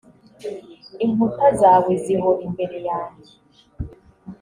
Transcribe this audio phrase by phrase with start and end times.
[1.05, 3.33] inkuta zawe zihora imbere yanjye